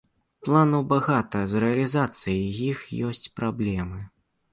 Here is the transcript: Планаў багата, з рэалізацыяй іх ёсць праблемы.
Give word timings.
Планаў 0.47 0.81
багата, 0.93 1.41
з 1.51 1.61
рэалізацыяй 1.63 2.47
іх 2.71 2.79
ёсць 3.11 3.29
праблемы. 3.41 4.01